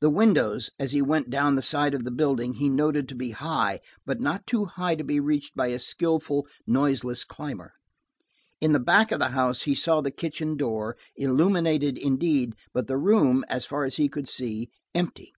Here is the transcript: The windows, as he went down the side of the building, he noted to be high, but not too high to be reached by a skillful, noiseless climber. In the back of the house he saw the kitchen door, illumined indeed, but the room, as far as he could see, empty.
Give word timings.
The 0.00 0.10
windows, 0.10 0.68
as 0.78 0.92
he 0.92 1.00
went 1.00 1.30
down 1.30 1.54
the 1.54 1.62
side 1.62 1.94
of 1.94 2.04
the 2.04 2.10
building, 2.10 2.52
he 2.56 2.68
noted 2.68 3.08
to 3.08 3.14
be 3.14 3.30
high, 3.30 3.80
but 4.04 4.20
not 4.20 4.46
too 4.46 4.66
high 4.66 4.94
to 4.96 5.02
be 5.02 5.18
reached 5.18 5.56
by 5.56 5.68
a 5.68 5.80
skillful, 5.80 6.46
noiseless 6.66 7.24
climber. 7.24 7.72
In 8.60 8.72
the 8.74 8.78
back 8.80 9.10
of 9.10 9.18
the 9.18 9.28
house 9.28 9.62
he 9.62 9.74
saw 9.74 10.02
the 10.02 10.10
kitchen 10.10 10.58
door, 10.58 10.94
illumined 11.16 11.66
indeed, 11.68 12.54
but 12.74 12.86
the 12.86 12.98
room, 12.98 13.42
as 13.48 13.64
far 13.64 13.84
as 13.86 13.96
he 13.96 14.10
could 14.10 14.28
see, 14.28 14.68
empty. 14.94 15.32